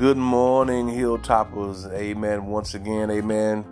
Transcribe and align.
Good 0.00 0.16
morning, 0.16 0.86
Hilltoppers. 0.86 1.92
Amen. 1.92 2.46
Once 2.46 2.72
again, 2.72 3.10
amen. 3.10 3.66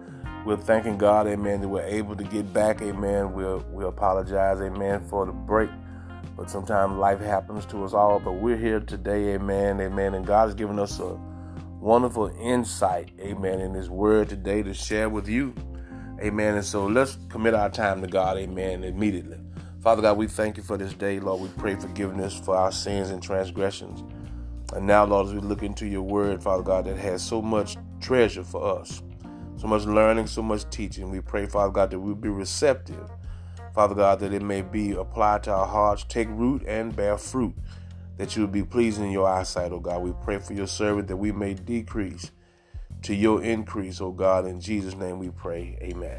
We're 0.44 0.58
thanking 0.58 0.98
God, 0.98 1.26
amen, 1.26 1.62
that 1.62 1.68
we're 1.68 1.80
able 1.80 2.16
to 2.16 2.22
get 2.22 2.52
back, 2.52 2.82
amen. 2.82 3.32
We'll, 3.32 3.64
we 3.72 3.82
apologize, 3.86 4.60
amen, 4.60 5.08
for 5.08 5.24
the 5.24 5.32
break. 5.32 5.70
But 6.36 6.50
sometimes 6.50 6.98
life 6.98 7.18
happens 7.18 7.64
to 7.66 7.82
us 7.82 7.94
all. 7.94 8.20
But 8.20 8.32
we're 8.32 8.58
here 8.58 8.78
today, 8.78 9.36
amen, 9.36 9.80
amen. 9.80 10.12
And 10.12 10.26
God 10.26 10.48
has 10.48 10.54
given 10.54 10.78
us 10.78 11.00
a 11.00 11.18
wonderful 11.80 12.26
insight, 12.38 13.10
amen, 13.20 13.60
in 13.60 13.72
His 13.72 13.88
Word 13.88 14.28
today 14.28 14.62
to 14.62 14.74
share 14.74 15.08
with 15.08 15.28
you, 15.28 15.54
amen. 16.20 16.56
And 16.56 16.64
so 16.64 16.84
let's 16.84 17.16
commit 17.30 17.54
our 17.54 17.70
time 17.70 18.02
to 18.02 18.06
God, 18.06 18.36
amen, 18.36 18.84
immediately. 18.84 19.38
Father 19.80 20.02
God, 20.02 20.18
we 20.18 20.26
thank 20.26 20.58
you 20.58 20.62
for 20.62 20.76
this 20.76 20.92
day, 20.92 21.20
Lord. 21.20 21.40
We 21.40 21.48
pray 21.56 21.76
forgiveness 21.76 22.38
for 22.38 22.54
our 22.54 22.70
sins 22.70 23.08
and 23.08 23.22
transgressions. 23.22 24.04
And 24.74 24.86
now, 24.86 25.04
Lord, 25.04 25.28
as 25.28 25.34
we 25.34 25.40
look 25.40 25.62
into 25.62 25.86
your 25.86 26.02
word, 26.02 26.42
Father 26.42 26.62
God, 26.62 26.84
that 26.84 26.98
has 26.98 27.22
so 27.22 27.40
much 27.40 27.76
treasure 28.00 28.44
for 28.44 28.80
us, 28.80 29.02
so 29.56 29.66
much 29.66 29.84
learning, 29.84 30.26
so 30.26 30.42
much 30.42 30.68
teaching, 30.70 31.10
we 31.10 31.20
pray, 31.20 31.46
Father 31.46 31.72
God, 31.72 31.90
that 31.90 31.98
we'll 31.98 32.14
be 32.14 32.28
receptive. 32.28 33.10
Father 33.74 33.94
God, 33.94 34.20
that 34.20 34.32
it 34.32 34.42
may 34.42 34.62
be 34.62 34.92
applied 34.92 35.44
to 35.44 35.52
our 35.52 35.66
hearts, 35.66 36.04
take 36.08 36.28
root 36.30 36.64
and 36.66 36.94
bear 36.94 37.16
fruit, 37.16 37.54
that 38.16 38.34
you 38.34 38.42
will 38.42 38.48
be 38.48 38.64
pleasing 38.64 39.04
in 39.04 39.10
your 39.10 39.28
eyesight, 39.28 39.72
oh 39.72 39.80
God. 39.80 40.02
We 40.02 40.12
pray 40.22 40.38
for 40.38 40.52
your 40.52 40.66
servant 40.66 41.08
that 41.08 41.16
we 41.16 41.32
may 41.32 41.54
decrease 41.54 42.30
to 43.02 43.14
your 43.14 43.42
increase, 43.42 44.00
oh 44.00 44.12
God. 44.12 44.46
In 44.46 44.60
Jesus' 44.60 44.96
name 44.96 45.18
we 45.18 45.30
pray. 45.30 45.78
Amen. 45.80 46.18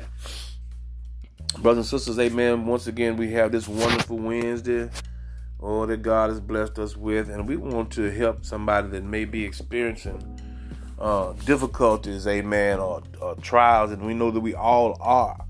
Brothers 1.59 1.91
and 1.91 1.99
sisters, 1.99 2.19
amen. 2.19 2.65
Once 2.65 2.87
again, 2.87 3.17
we 3.17 3.31
have 3.31 3.51
this 3.51 3.67
wonderful 3.67 4.17
Wednesday 4.17 4.89
or 5.59 5.87
that 5.87 6.01
God 6.01 6.29
has 6.29 6.39
blessed 6.39 6.79
us 6.79 6.95
with, 6.95 7.29
and 7.29 7.47
we 7.47 7.57
want 7.57 7.91
to 7.91 8.09
help 8.09 8.45
somebody 8.45 8.87
that 8.89 9.03
may 9.03 9.25
be 9.25 9.43
experiencing 9.43 10.23
uh, 10.97 11.33
difficulties, 11.45 12.27
amen, 12.27 12.79
or, 12.79 13.01
or, 13.21 13.35
trials, 13.35 13.91
and 13.91 14.05
we 14.05 14.13
know 14.13 14.31
that 14.31 14.39
we 14.39 14.55
all 14.55 14.97
are. 15.01 15.45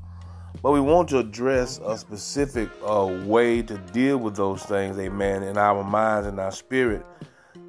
But 0.62 0.72
we 0.72 0.82
want 0.82 1.10
to 1.10 1.20
address 1.20 1.80
a 1.86 1.98
specific 1.98 2.70
uh, 2.86 3.20
way 3.26 3.62
to 3.64 3.78
deal 3.78 4.18
with 4.18 4.36
those 4.36 4.64
things, 4.64 4.98
amen, 4.98 5.44
in 5.44 5.58
our 5.58 5.84
minds 5.84 6.28
and 6.28 6.40
our 6.40 6.52
spirit 6.52 7.06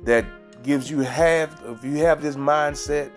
that 0.04 0.24
gives 0.62 0.90
you 0.90 1.00
half, 1.00 1.62
if 1.66 1.84
you 1.84 1.96
have 1.98 2.20
this 2.22 2.36
mindset, 2.36 3.10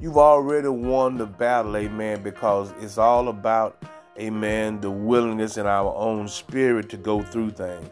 you've 0.00 0.16
already 0.16 0.68
won 0.68 1.16
the 1.16 1.26
battle, 1.26 1.76
amen, 1.76 2.22
because 2.22 2.72
it's 2.80 2.98
all 2.98 3.28
about, 3.28 3.82
amen, 4.18 4.80
the 4.80 4.90
willingness 4.90 5.56
in 5.56 5.66
our 5.66 5.94
own 5.94 6.28
spirit 6.28 6.88
to 6.88 6.96
go 6.96 7.22
through 7.22 7.50
things. 7.50 7.88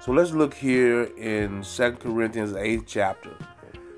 So 0.00 0.12
let's 0.12 0.30
look 0.30 0.54
here 0.54 1.02
in 1.16 1.62
2 1.62 1.92
Corinthians 1.94 2.52
8th 2.52 2.84
chapter. 2.86 3.36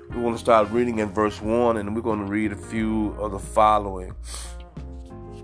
We're 0.09 0.21
going 0.21 0.33
to 0.33 0.39
start 0.39 0.71
reading 0.71 0.97
in 0.97 1.09
verse 1.09 1.39
1 1.39 1.77
and 1.77 1.95
we're 1.95 2.01
going 2.01 2.25
to 2.25 2.25
read 2.25 2.51
a 2.51 2.55
few 2.55 3.09
of 3.19 3.31
the 3.31 3.39
following. 3.39 4.15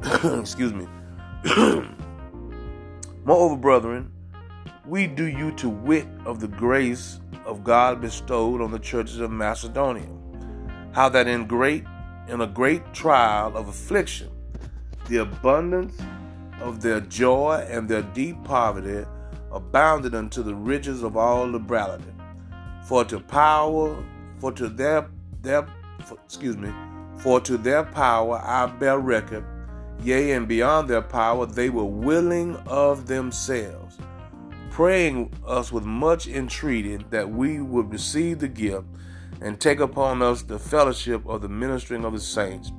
Excuse 0.23 0.73
me. 0.73 0.87
Moreover, 3.23 3.55
brethren, 3.55 4.11
we 4.83 5.05
do 5.05 5.25
you 5.25 5.51
to 5.57 5.69
wit 5.69 6.07
of 6.25 6.39
the 6.39 6.47
grace 6.47 7.19
of 7.45 7.63
God 7.63 8.01
bestowed 8.01 8.59
on 8.59 8.71
the 8.71 8.79
churches 8.79 9.19
of 9.19 9.29
Macedonia, 9.29 10.09
how 10.91 11.07
that 11.09 11.27
in 11.27 11.45
great 11.45 11.85
in 12.27 12.41
a 12.41 12.47
great 12.47 12.93
trial 12.95 13.55
of 13.55 13.67
affliction, 13.67 14.31
the 15.07 15.17
abundance 15.17 15.95
of 16.59 16.81
their 16.81 16.99
joy 16.99 17.63
and 17.69 17.87
their 17.87 18.01
deep 18.01 18.43
poverty 18.43 19.05
abounded 19.51 20.15
unto 20.15 20.43
the 20.43 20.55
riches 20.55 21.03
of 21.03 21.17
all 21.17 21.49
liberality. 21.49 22.13
For 22.85 23.03
to 23.05 23.19
power, 23.19 24.03
for 24.39 24.51
to 24.53 24.67
their 24.69 25.09
their 25.41 25.67
for, 26.05 26.17
excuse 26.25 26.57
me, 26.57 26.69
for 27.17 27.39
to 27.41 27.57
their 27.57 27.83
power 27.83 28.39
I 28.43 28.67
bear 28.67 28.99
record, 28.99 29.45
yea, 30.01 30.31
and 30.31 30.47
beyond 30.47 30.89
their 30.89 31.01
power 31.01 31.45
they 31.45 31.69
were 31.69 31.85
willing 31.85 32.55
of 32.67 33.07
themselves, 33.07 33.97
praying 34.69 35.33
us 35.45 35.71
with 35.71 35.83
much 35.83 36.27
entreaty 36.27 36.97
that 37.09 37.29
we 37.29 37.61
would 37.61 37.91
receive 37.91 38.39
the 38.39 38.47
gift 38.47 38.85
and 39.41 39.59
take 39.59 39.79
upon 39.79 40.21
us 40.21 40.41
the 40.41 40.59
fellowship 40.59 41.25
of 41.27 41.41
the 41.41 41.49
ministering 41.49 42.05
of 42.05 42.13
the 42.13 42.19
saints. 42.19 42.71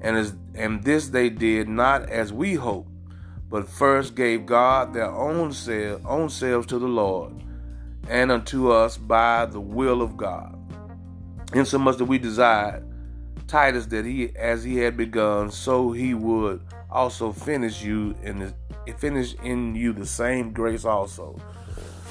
And 0.00 0.16
as 0.16 0.36
and 0.54 0.82
this 0.84 1.08
they 1.08 1.28
did 1.28 1.68
not 1.68 2.08
as 2.08 2.32
we 2.32 2.54
hoped 2.54 2.90
but 3.50 3.68
first 3.68 4.14
gave 4.14 4.46
God 4.46 4.92
their 4.92 5.10
own, 5.10 5.52
self, 5.52 6.00
own 6.04 6.28
selves 6.28 6.66
to 6.68 6.78
the 6.78 6.86
Lord 6.86 7.32
and 8.08 8.30
unto 8.30 8.70
us 8.70 8.96
by 8.96 9.46
the 9.46 9.60
will 9.60 10.02
of 10.02 10.16
God. 10.16 10.54
Insomuch 11.54 11.98
that 11.98 12.04
we 12.04 12.18
desired 12.18 12.84
Titus 13.46 13.86
that 13.86 14.04
he, 14.04 14.36
as 14.36 14.62
he 14.62 14.76
had 14.76 14.96
begun, 14.96 15.50
so 15.50 15.90
he 15.90 16.12
would 16.14 16.60
also 16.90 17.32
finish 17.32 17.82
you 17.82 18.14
in 18.22 18.38
the 18.38 18.54
finish 18.98 19.34
in 19.42 19.74
you 19.74 19.92
the 19.92 20.06
same 20.06 20.52
grace 20.52 20.84
also. 20.84 21.38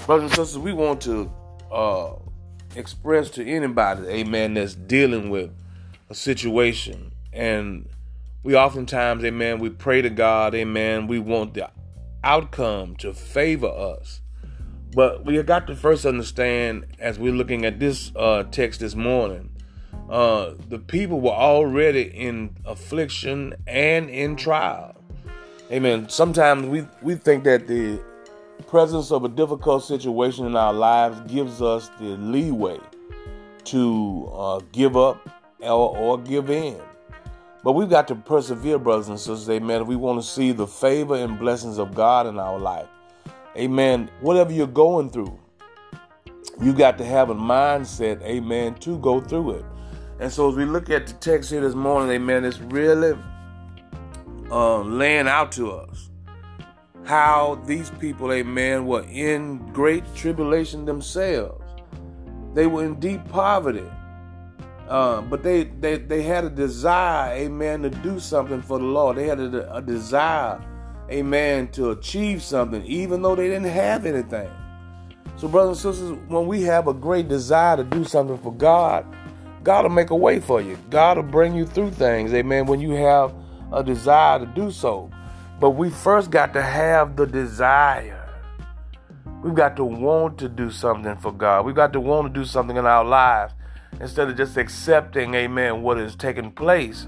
Brothers 0.05 0.31
and 0.31 0.35
sisters, 0.35 0.57
we 0.59 0.73
want 0.73 1.01
to 1.01 1.31
uh, 1.71 2.13
express 2.75 3.29
to 3.31 3.45
anybody, 3.45 4.07
amen, 4.07 4.55
that's 4.55 4.75
dealing 4.75 5.29
with 5.29 5.51
a 6.09 6.15
situation 6.15 7.11
and 7.33 7.87
we 8.43 8.55
oftentimes, 8.55 9.23
amen, 9.23 9.59
we 9.59 9.69
pray 9.69 10.01
to 10.01 10.09
God, 10.09 10.55
amen, 10.55 11.07
we 11.07 11.19
want 11.19 11.53
the 11.53 11.69
outcome 12.23 12.95
to 12.97 13.13
favor 13.13 13.67
us. 13.67 14.21
But 14.93 15.25
we 15.25 15.41
got 15.43 15.67
to 15.67 15.75
first 15.75 16.05
understand, 16.05 16.85
as 16.99 17.19
we're 17.19 17.33
looking 17.33 17.65
at 17.65 17.79
this 17.79 18.11
uh, 18.15 18.43
text 18.43 18.79
this 18.79 18.95
morning, 18.95 19.51
uh, 20.09 20.53
the 20.69 20.79
people 20.79 21.19
were 21.19 21.31
already 21.31 22.03
in 22.03 22.55
affliction 22.65 23.53
and 23.67 24.09
in 24.09 24.35
trial. 24.35 24.95
Amen. 25.71 26.07
Sometimes 26.07 26.67
we, 26.67 26.87
we 27.01 27.15
think 27.15 27.43
that 27.43 27.67
the 27.67 28.01
presence 28.67 29.11
of 29.11 29.25
a 29.25 29.29
difficult 29.29 29.83
situation 29.83 30.45
in 30.45 30.55
our 30.55 30.73
lives 30.73 31.19
gives 31.31 31.61
us 31.61 31.89
the 31.99 32.17
leeway 32.17 32.79
to 33.65 34.31
uh, 34.33 34.61
give 34.71 34.95
up 34.95 35.29
or, 35.59 35.97
or 35.97 36.17
give 36.17 36.49
in. 36.49 36.79
But 37.67 37.73
we've 37.73 37.89
got 37.89 38.07
to 38.07 38.15
persevere, 38.15 38.79
brothers 38.79 39.09
and 39.09 39.19
sisters, 39.19 39.49
amen, 39.49 39.81
if 39.81 39.87
we 39.89 39.97
want 39.97 40.21
to 40.21 40.25
see 40.25 40.53
the 40.53 40.65
favor 40.65 41.17
and 41.17 41.37
blessings 41.37 41.79
of 41.79 41.93
God 41.93 42.25
in 42.25 42.39
our 42.39 42.57
life. 42.57 42.87
Amen. 43.57 44.09
Whatever 44.21 44.53
you're 44.53 44.67
going 44.67 45.09
through, 45.09 45.37
you 46.61 46.71
got 46.71 46.97
to 46.99 47.03
have 47.03 47.29
a 47.29 47.35
mindset, 47.35 48.21
amen, 48.21 48.75
to 48.75 48.97
go 48.99 49.19
through 49.19 49.55
it. 49.55 49.65
And 50.21 50.31
so 50.31 50.49
as 50.49 50.55
we 50.55 50.63
look 50.63 50.89
at 50.89 51.07
the 51.07 51.13
text 51.15 51.51
here 51.51 51.59
this 51.59 51.75
morning, 51.75 52.09
amen, 52.09 52.45
it's 52.45 52.59
really 52.59 53.19
uh, 54.49 54.79
laying 54.79 55.27
out 55.27 55.51
to 55.51 55.73
us 55.73 56.09
how 57.03 57.61
these 57.65 57.89
people, 57.99 58.31
amen, 58.31 58.85
were 58.85 59.03
in 59.11 59.57
great 59.73 60.05
tribulation 60.15 60.85
themselves. 60.85 61.65
They 62.53 62.65
were 62.65 62.85
in 62.85 62.97
deep 63.01 63.27
poverty. 63.27 63.83
Uh, 64.87 65.19
but 65.21 65.43
they, 65.43 65.65
they 65.65 65.97
they 65.97 66.21
had 66.21 66.45
a 66.45 66.49
desire, 66.49 67.35
amen, 67.35 67.81
to 67.81 67.89
do 67.89 68.19
something 68.19 68.61
for 68.61 68.79
the 68.79 68.85
Lord. 68.85 69.17
They 69.17 69.27
had 69.27 69.39
a, 69.39 69.75
a 69.75 69.81
desire, 69.81 70.63
amen, 71.11 71.69
to 71.69 71.91
achieve 71.91 72.41
something, 72.41 72.85
even 72.85 73.21
though 73.21 73.35
they 73.35 73.49
didn't 73.49 73.65
have 73.65 74.05
anything. 74.05 74.49
So, 75.35 75.49
brothers 75.49 75.83
and 75.83 75.93
sisters, 75.93 76.17
when 76.29 76.47
we 76.47 76.63
have 76.63 76.87
a 76.87 76.93
great 76.93 77.27
desire 77.27 77.75
to 77.75 77.83
do 77.83 78.05
something 78.05 78.37
for 78.37 78.53
God, 78.53 79.05
God 79.63 79.83
will 79.83 79.89
make 79.89 80.09
a 80.09 80.15
way 80.15 80.39
for 80.39 80.61
you. 80.61 80.79
God 80.89 81.17
will 81.17 81.23
bring 81.23 81.53
you 81.53 81.65
through 81.65 81.91
things, 81.91 82.33
amen, 82.33 82.65
when 82.65 82.79
you 82.79 82.91
have 82.91 83.33
a 83.73 83.83
desire 83.83 84.39
to 84.39 84.45
do 84.45 84.71
so. 84.71 85.11
But 85.59 85.71
we 85.71 85.89
first 85.89 86.31
got 86.31 86.53
to 86.53 86.61
have 86.61 87.17
the 87.17 87.27
desire. 87.27 88.23
We've 89.43 89.53
got 89.53 89.75
to 89.75 89.83
want 89.83 90.37
to 90.39 90.47
do 90.47 90.71
something 90.71 91.17
for 91.17 91.33
God. 91.33 91.65
We've 91.65 91.75
got 91.75 91.91
to 91.93 91.99
want 91.99 92.33
to 92.33 92.39
do 92.39 92.45
something 92.45 92.77
in 92.77 92.85
our 92.85 93.03
lives 93.03 93.53
instead 93.99 94.29
of 94.29 94.37
just 94.37 94.57
accepting, 94.57 95.33
amen, 95.33 95.81
what 95.81 95.97
is 95.97 96.15
taking 96.15 96.51
place. 96.51 97.07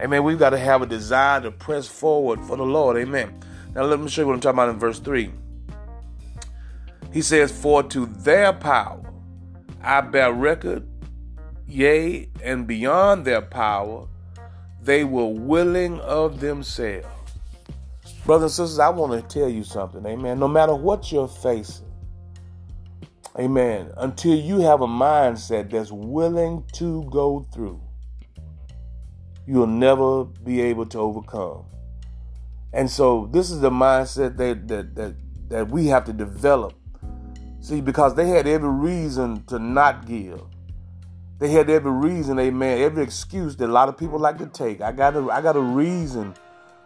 Amen. 0.00 0.24
We've 0.24 0.38
got 0.38 0.50
to 0.50 0.58
have 0.58 0.80
a 0.80 0.86
desire 0.86 1.40
to 1.42 1.50
press 1.50 1.86
forward 1.86 2.40
for 2.40 2.56
the 2.56 2.64
Lord. 2.64 2.96
Amen. 2.96 3.38
Now, 3.74 3.82
let 3.82 4.00
me 4.00 4.08
show 4.08 4.22
you 4.22 4.28
what 4.28 4.34
I'm 4.34 4.40
talking 4.40 4.58
about 4.58 4.70
in 4.70 4.78
verse 4.78 4.98
3. 4.98 5.30
He 7.12 7.22
says, 7.22 7.52
For 7.52 7.82
to 7.82 8.06
their 8.06 8.52
power 8.52 9.02
I 9.82 10.00
bear 10.00 10.32
record, 10.32 10.86
yea, 11.66 12.28
and 12.42 12.66
beyond 12.66 13.24
their 13.24 13.42
power, 13.42 14.06
they 14.82 15.04
were 15.04 15.26
willing 15.26 16.00
of 16.00 16.40
themselves. 16.40 17.06
Brothers 18.24 18.58
and 18.58 18.68
sisters, 18.68 18.78
I 18.78 18.88
want 18.88 19.12
to 19.12 19.38
tell 19.38 19.48
you 19.48 19.64
something. 19.64 20.04
Amen. 20.06 20.38
No 20.38 20.48
matter 20.48 20.74
what 20.74 21.12
you're 21.12 21.28
facing, 21.28 21.89
Amen. 23.38 23.92
Until 23.96 24.34
you 24.34 24.60
have 24.60 24.80
a 24.80 24.86
mindset 24.86 25.70
that's 25.70 25.92
willing 25.92 26.64
to 26.74 27.04
go 27.10 27.46
through, 27.52 27.80
you'll 29.46 29.66
never 29.66 30.24
be 30.24 30.60
able 30.60 30.86
to 30.86 30.98
overcome. 30.98 31.64
And 32.72 32.90
so 32.90 33.28
this 33.32 33.50
is 33.50 33.60
the 33.60 33.70
mindset 33.70 34.36
that 34.36 34.66
that 34.68 34.94
that, 34.94 35.14
that 35.48 35.68
we 35.70 35.86
have 35.86 36.04
to 36.06 36.12
develop. 36.12 36.74
See, 37.60 37.80
because 37.80 38.14
they 38.14 38.28
had 38.28 38.46
every 38.46 38.70
reason 38.70 39.44
to 39.44 39.58
not 39.58 40.06
give. 40.06 40.40
They 41.38 41.50
had 41.50 41.70
every 41.70 41.92
reason, 41.92 42.38
amen, 42.38 42.80
every 42.80 43.02
excuse 43.02 43.56
that 43.56 43.66
a 43.66 43.72
lot 43.72 43.88
of 43.88 43.96
people 43.96 44.18
like 44.18 44.38
to 44.38 44.46
take. 44.46 44.82
I 44.82 44.92
got 44.92 45.16
a, 45.16 45.30
I 45.30 45.40
got 45.40 45.56
a 45.56 45.60
reason 45.60 46.34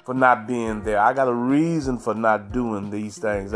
for 0.05 0.15
not 0.15 0.47
being 0.47 0.83
there. 0.83 1.01
I 1.01 1.13
got 1.13 1.27
a 1.27 1.35
reason 1.35 1.99
for 1.99 2.15
not 2.15 2.53
doing 2.53 2.91
these 2.91 3.19
things. 3.19 3.53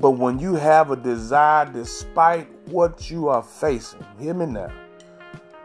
But 0.00 0.12
when 0.12 0.38
you 0.38 0.54
have 0.54 0.90
a 0.90 0.96
desire 0.96 1.66
despite 1.66 2.48
what 2.68 3.10
you 3.10 3.28
are 3.28 3.42
facing, 3.42 4.04
hear 4.18 4.34
me 4.34 4.46
now. 4.46 4.72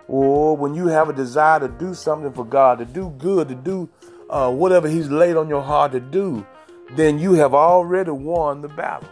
Or 0.07 0.57
when 0.57 0.74
you 0.74 0.88
have 0.88 1.09
a 1.09 1.13
desire 1.13 1.59
to 1.59 1.68
do 1.68 1.94
something 1.94 2.33
for 2.33 2.45
God, 2.45 2.80
to 2.80 2.85
do 2.85 3.13
good, 3.18 3.47
to 3.50 3.56
do 3.56 3.89
uh, 4.30 4.51
whatever 4.51 4.88
He's 4.88 5.09
laid 5.09 5.38
on 5.38 5.47
your 5.47 5.62
heart 5.62 5.91
to 5.91 6.00
do, 6.00 6.45
then 6.91 7.19
you 7.19 7.33
have 7.33 7.53
already 7.53 8.12
won 8.12 8.62
the 8.62 8.68
battle. 8.69 9.09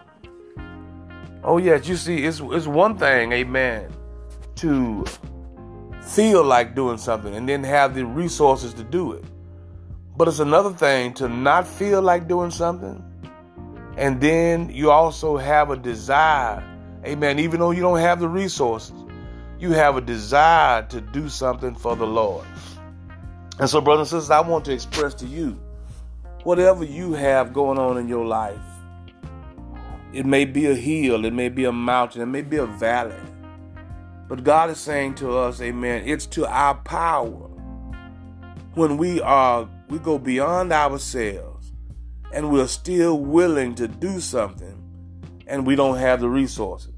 Oh, 1.43 1.57
yes, 1.57 1.87
you 1.87 1.95
see, 1.95 2.25
it's, 2.25 2.39
it's 2.39 2.67
one 2.67 2.97
thing, 2.97 3.31
amen, 3.31 3.91
to 4.55 5.05
feel 6.01 6.43
like 6.43 6.75
doing 6.75 6.97
something 6.97 7.35
and 7.35 7.47
then 7.47 7.63
have 7.63 7.95
the 7.95 8.05
resources 8.05 8.73
to 8.75 8.83
do 8.83 9.13
it. 9.13 9.23
But 10.17 10.27
it's 10.27 10.39
another 10.39 10.71
thing 10.71 11.13
to 11.15 11.29
not 11.29 11.67
feel 11.67 12.01
like 12.01 12.27
doing 12.27 12.51
something 12.51 13.03
and 13.97 14.21
then 14.21 14.69
you 14.69 14.91
also 14.91 15.37
have 15.37 15.69
a 15.69 15.77
desire, 15.77 16.63
amen, 17.05 17.39
even 17.39 17.59
though 17.59 17.71
you 17.71 17.81
don't 17.81 17.99
have 17.99 18.19
the 18.19 18.29
resources, 18.29 18.95
you 19.59 19.71
have 19.71 19.97
a 19.97 20.01
desire 20.01 20.83
to 20.83 21.01
do 21.01 21.29
something 21.29 21.75
for 21.75 21.95
the 21.95 22.07
Lord. 22.07 22.45
And 23.59 23.69
so, 23.69 23.81
brothers 23.81 24.11
and 24.11 24.21
sisters, 24.21 24.31
I 24.31 24.39
want 24.41 24.65
to 24.65 24.73
express 24.73 25.13
to 25.15 25.27
you 25.27 25.59
whatever 26.43 26.83
you 26.83 27.13
have 27.13 27.53
going 27.53 27.77
on 27.77 27.97
in 27.97 28.07
your 28.07 28.25
life. 28.25 28.57
It 30.13 30.25
may 30.25 30.45
be 30.45 30.65
a 30.65 30.73
hill, 30.73 31.25
it 31.25 31.33
may 31.33 31.49
be 31.49 31.65
a 31.65 31.71
mountain, 31.71 32.21
it 32.21 32.25
may 32.25 32.41
be 32.41 32.57
a 32.57 32.65
valley. 32.65 33.15
But 34.27 34.43
God 34.43 34.69
is 34.69 34.79
saying 34.79 35.15
to 35.15 35.37
us, 35.37 35.61
amen, 35.61 36.03
it's 36.05 36.25
to 36.27 36.47
our 36.47 36.75
power 36.75 37.49
when 38.73 38.97
we 38.97 39.19
are 39.21 39.67
we 39.89 39.99
go 39.99 40.17
beyond 40.17 40.71
ourselves 40.71 41.50
and 42.33 42.51
we're 42.51 42.67
still 42.67 43.19
willing 43.19 43.75
to 43.75 43.87
do 43.87 44.19
something 44.19 44.77
and 45.47 45.65
we 45.67 45.75
don't 45.75 45.97
have 45.97 46.21
the 46.21 46.29
resources. 46.29 46.93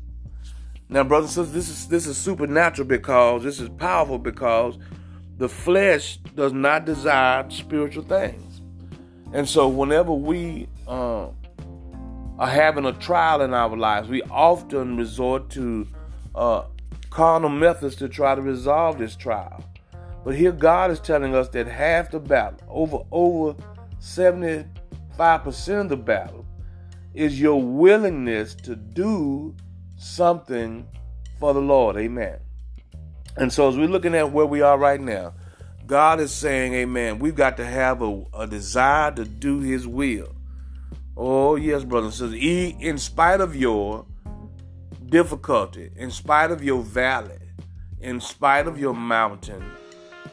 Now, 0.89 1.03
brothers 1.03 1.35
and 1.37 1.47
sisters, 1.47 1.67
this 1.67 1.69
is 1.69 1.87
this 1.87 2.07
is 2.07 2.17
supernatural 2.17 2.87
because 2.87 3.43
this 3.43 3.59
is 3.59 3.69
powerful 3.69 4.19
because 4.19 4.77
the 5.37 5.49
flesh 5.49 6.17
does 6.35 6.53
not 6.53 6.85
desire 6.85 7.49
spiritual 7.49 8.03
things. 8.03 8.61
And 9.33 9.49
so 9.49 9.67
whenever 9.67 10.13
we 10.13 10.67
uh, 10.87 11.29
are 12.37 12.47
having 12.47 12.85
a 12.85 12.93
trial 12.93 13.41
in 13.41 13.53
our 13.53 13.75
lives, 13.75 14.07
we 14.07 14.21
often 14.23 14.95
resort 14.95 15.49
to 15.51 15.87
uh, 16.35 16.65
carnal 17.09 17.49
methods 17.49 17.95
to 17.95 18.07
try 18.07 18.35
to 18.35 18.41
resolve 18.41 18.99
this 18.99 19.15
trial. 19.15 19.63
But 20.23 20.35
here 20.35 20.51
God 20.51 20.91
is 20.91 20.99
telling 20.99 21.33
us 21.33 21.49
that 21.49 21.67
half 21.67 22.11
the 22.11 22.19
battle, 22.19 22.59
over 22.69 22.99
over 23.11 23.55
75% 25.17 25.81
of 25.81 25.89
the 25.89 25.97
battle, 25.97 26.45
is 27.13 27.39
your 27.39 27.61
willingness 27.61 28.55
to 28.55 28.75
do 28.75 29.55
something 29.97 30.87
for 31.39 31.53
the 31.53 31.61
Lord. 31.61 31.97
Amen. 31.97 32.39
And 33.35 33.51
so 33.51 33.67
as 33.69 33.77
we're 33.77 33.87
looking 33.87 34.15
at 34.15 34.31
where 34.31 34.45
we 34.45 34.61
are 34.61 34.77
right 34.77 35.01
now, 35.01 35.33
God 35.85 36.19
is 36.19 36.31
saying, 36.31 36.73
Amen, 36.73 37.19
we've 37.19 37.35
got 37.35 37.57
to 37.57 37.65
have 37.65 38.01
a, 38.01 38.23
a 38.33 38.47
desire 38.47 39.11
to 39.11 39.25
do 39.25 39.59
his 39.59 39.87
will. 39.87 40.33
Oh, 41.15 41.55
yes, 41.55 41.83
brothers 41.83 42.21
and 42.21 42.31
sisters. 42.31 42.75
In 42.81 42.97
spite 42.97 43.41
of 43.41 43.55
your 43.55 44.05
difficulty, 45.07 45.91
in 45.95 46.09
spite 46.09 46.51
of 46.51 46.63
your 46.63 46.81
valley, 46.81 47.37
in 47.99 48.19
spite 48.19 48.67
of 48.67 48.79
your 48.79 48.93
mountain, 48.93 49.63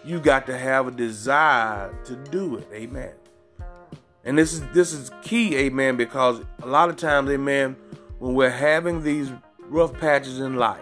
you 0.05 0.19
got 0.21 0.47
to 0.47 0.57
have 0.57 0.87
a 0.87 0.91
desire 0.91 1.95
to 2.05 2.17
do 2.17 2.57
it. 2.57 2.69
Amen. 2.73 3.13
And 4.25 4.37
this 4.37 4.53
is 4.53 4.63
this 4.73 4.93
is 4.93 5.11
key, 5.23 5.57
amen, 5.57 5.97
because 5.97 6.41
a 6.63 6.67
lot 6.67 6.89
of 6.89 6.97
times, 6.97 7.31
amen, 7.31 7.77
when 8.19 8.35
we're 8.35 8.51
having 8.51 9.03
these 9.03 9.31
rough 9.61 9.93
patches 9.99 10.41
in 10.41 10.57
life, 10.57 10.81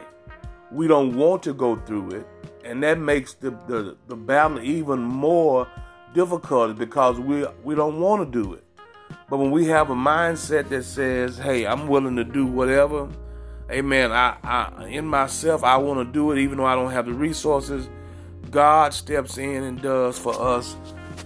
we 0.73 0.89
don't 0.89 1.17
want 1.17 1.43
to 1.45 1.55
go 1.55 1.77
through 1.77 2.11
it. 2.11 2.27
And 2.65 2.83
that 2.83 2.99
makes 2.99 3.35
the, 3.35 3.51
the, 3.67 3.97
the 4.09 4.17
battle 4.17 4.61
even 4.61 5.01
more 5.01 5.69
difficult 6.15 6.77
because 6.77 7.19
we 7.21 7.47
we 7.63 7.75
don't 7.75 8.01
want 8.01 8.31
to 8.31 8.43
do 8.43 8.55
it. 8.55 8.65
But 9.31 9.39
when 9.39 9.51
we 9.51 9.67
have 9.67 9.91
a 9.91 9.95
mindset 9.95 10.69
that 10.71 10.85
says, 10.85 11.39
hey, 11.39 11.67
I'm 11.67 11.87
willing 11.87 12.17
to 12.17 12.25
do 12.25 12.47
whatever 12.47 13.09
Amen. 13.71 14.13
I, 14.13 14.37
I 14.43 14.87
in 14.87 15.07
myself, 15.07 15.63
I 15.63 15.77
want 15.77 16.07
to 16.07 16.11
do 16.11 16.33
it 16.33 16.39
even 16.39 16.59
though 16.59 16.65
I 16.65 16.75
don't 16.75 16.91
have 16.91 17.07
the 17.07 17.13
resources. 17.13 17.89
God 18.51 18.95
steps 18.95 19.37
in 19.37 19.63
and 19.63 19.83
does 19.83 20.19
for 20.19 20.41
us 20.41 20.75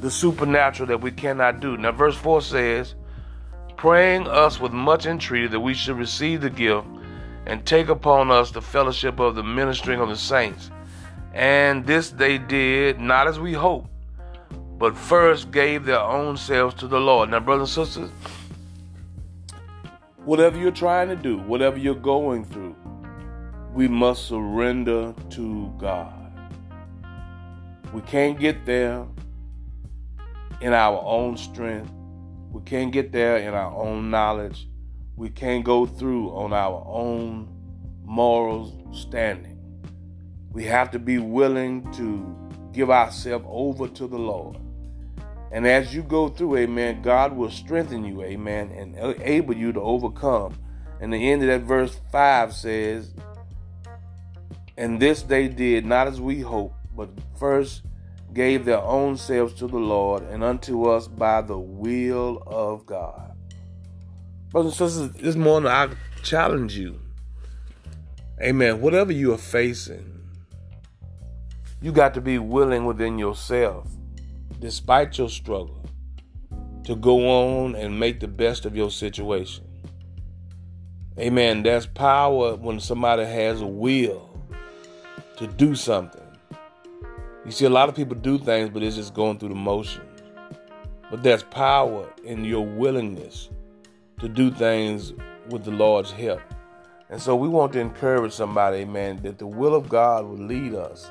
the 0.02 0.10
supernatural 0.10 0.88
that 0.88 1.00
we 1.00 1.10
cannot 1.10 1.60
do. 1.60 1.78
Now, 1.78 1.92
verse 1.92 2.16
4 2.16 2.42
says, 2.42 2.94
praying 3.76 4.26
us 4.26 4.60
with 4.60 4.72
much 4.72 5.06
entreaty 5.06 5.46
that 5.46 5.60
we 5.60 5.72
should 5.72 5.96
receive 5.96 6.42
the 6.42 6.50
gift 6.50 6.86
and 7.46 7.64
take 7.64 7.88
upon 7.88 8.30
us 8.30 8.50
the 8.50 8.60
fellowship 8.60 9.18
of 9.18 9.34
the 9.34 9.42
ministering 9.42 10.00
of 10.00 10.10
the 10.10 10.16
saints. 10.16 10.70
And 11.32 11.86
this 11.86 12.10
they 12.10 12.36
did, 12.36 13.00
not 13.00 13.26
as 13.26 13.40
we 13.40 13.54
hoped, 13.54 13.88
but 14.76 14.94
first 14.94 15.50
gave 15.50 15.86
their 15.86 16.00
own 16.00 16.36
selves 16.36 16.74
to 16.74 16.86
the 16.86 17.00
Lord. 17.00 17.30
Now, 17.30 17.40
brothers 17.40 17.74
and 17.78 17.86
sisters, 17.86 18.10
Whatever 20.24 20.56
you're 20.56 20.70
trying 20.70 21.08
to 21.08 21.16
do, 21.16 21.38
whatever 21.38 21.76
you're 21.78 21.96
going 21.96 22.44
through, 22.44 22.76
we 23.74 23.88
must 23.88 24.28
surrender 24.28 25.12
to 25.30 25.74
God. 25.78 26.32
We 27.92 28.02
can't 28.02 28.38
get 28.38 28.64
there 28.64 29.04
in 30.62 30.72
our 30.72 31.02
own 31.04 31.36
strength. 31.36 31.90
We 32.52 32.62
can't 32.62 32.92
get 32.92 33.10
there 33.10 33.38
in 33.38 33.52
our 33.52 33.74
own 33.74 34.10
knowledge. 34.10 34.68
We 35.16 35.28
can't 35.28 35.64
go 35.64 35.86
through 35.86 36.30
on 36.30 36.52
our 36.52 36.84
own 36.86 37.48
moral 38.04 38.90
standing. 38.94 39.58
We 40.52 40.64
have 40.64 40.92
to 40.92 40.98
be 40.98 41.18
willing 41.18 41.90
to 41.94 42.36
give 42.72 42.90
ourselves 42.90 43.44
over 43.48 43.88
to 43.88 44.06
the 44.06 44.18
Lord. 44.18 44.58
And 45.50 45.66
as 45.66 45.94
you 45.94 46.02
go 46.02 46.28
through, 46.28 46.56
amen, 46.58 47.02
God 47.02 47.36
will 47.36 47.50
strengthen 47.50 48.04
you, 48.04 48.22
amen, 48.22 48.70
and 48.70 48.96
enable 48.96 49.56
you 49.56 49.72
to 49.72 49.80
overcome. 49.80 50.56
And 51.00 51.12
the 51.12 51.30
end 51.30 51.42
of 51.42 51.48
that 51.48 51.62
verse 51.62 52.00
5 52.12 52.54
says, 52.54 53.12
And 54.76 55.00
this 55.00 55.22
they 55.22 55.48
did 55.48 55.84
not 55.84 56.06
as 56.06 56.20
we 56.20 56.40
hoped, 56.40 56.76
but 56.96 57.10
first 57.38 57.82
gave 58.32 58.64
their 58.64 58.80
own 58.80 59.16
selves 59.16 59.54
to 59.54 59.66
the 59.66 59.78
Lord 59.78 60.22
and 60.24 60.42
unto 60.42 60.84
us 60.84 61.08
by 61.08 61.42
the 61.42 61.58
will 61.58 62.42
of 62.46 62.86
God. 62.86 63.36
Brothers 64.50 64.80
and 64.80 64.90
sisters, 64.90 65.22
this 65.22 65.36
morning 65.36 65.70
I 65.70 65.88
challenge 66.22 66.76
you. 66.76 67.00
Amen. 68.40 68.80
Whatever 68.80 69.12
you 69.12 69.32
are 69.32 69.38
facing, 69.38 70.20
you 71.80 71.92
got 71.92 72.14
to 72.14 72.20
be 72.20 72.38
willing 72.38 72.84
within 72.84 73.18
yourself 73.18 73.88
despite 74.62 75.18
your 75.18 75.28
struggle, 75.28 75.84
to 76.84 76.94
go 76.94 77.28
on 77.28 77.74
and 77.74 77.98
make 77.98 78.20
the 78.20 78.28
best 78.28 78.64
of 78.64 78.76
your 78.76 78.90
situation. 78.90 79.64
Amen. 81.18 81.64
There's 81.64 81.84
power 81.84 82.54
when 82.54 82.78
somebody 82.78 83.24
has 83.24 83.60
a 83.60 83.66
will 83.66 84.30
to 85.36 85.48
do 85.48 85.74
something. 85.74 86.21
You 87.44 87.50
see, 87.50 87.64
a 87.64 87.70
lot 87.70 87.88
of 87.88 87.96
people 87.96 88.16
do 88.16 88.38
things, 88.38 88.70
but 88.70 88.82
it's 88.82 88.96
just 88.96 89.14
going 89.14 89.38
through 89.38 89.48
the 89.50 89.54
motions. 89.56 90.22
But 91.10 91.22
there's 91.22 91.42
power 91.42 92.08
in 92.24 92.44
your 92.44 92.64
willingness 92.64 93.50
to 94.20 94.28
do 94.28 94.50
things 94.50 95.12
with 95.48 95.64
the 95.64 95.72
Lord's 95.72 96.12
help. 96.12 96.40
And 97.10 97.20
so 97.20 97.34
we 97.36 97.48
want 97.48 97.72
to 97.74 97.80
encourage 97.80 98.32
somebody, 98.32 98.78
amen, 98.78 99.20
that 99.22 99.38
the 99.38 99.46
will 99.46 99.74
of 99.74 99.88
God 99.88 100.24
will 100.24 100.38
lead 100.38 100.74
us 100.74 101.10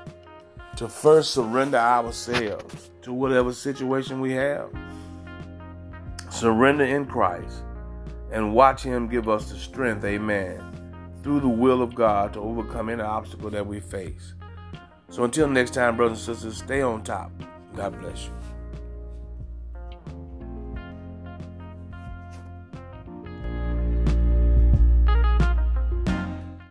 to 0.77 0.87
first 0.87 1.31
surrender 1.31 1.77
ourselves 1.77 2.89
to 3.01 3.13
whatever 3.13 3.53
situation 3.53 4.21
we 4.21 4.31
have. 4.31 4.69
Surrender 6.29 6.85
in 6.85 7.05
Christ 7.05 7.63
and 8.31 8.55
watch 8.55 8.81
Him 8.81 9.07
give 9.07 9.27
us 9.27 9.51
the 9.51 9.57
strength, 9.57 10.05
amen, 10.05 10.63
through 11.21 11.41
the 11.41 11.49
will 11.49 11.81
of 11.81 11.93
God 11.93 12.33
to 12.33 12.39
overcome 12.39 12.89
any 12.89 13.03
obstacle 13.03 13.49
that 13.49 13.67
we 13.67 13.81
face. 13.81 14.33
So 15.11 15.25
until 15.25 15.47
next 15.49 15.73
time, 15.73 15.97
brothers 15.97 16.25
and 16.27 16.37
sisters, 16.37 16.57
stay 16.59 16.81
on 16.81 17.03
top. 17.03 17.31
God 17.75 17.99
bless 17.99 18.25
you. 18.25 18.40